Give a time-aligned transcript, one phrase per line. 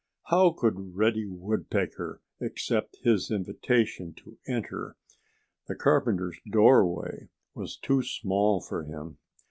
[0.31, 4.95] How could Reddy Woodpecker accept his invitation to enter?
[5.67, 9.19] The carpenter's doorway was too small for him.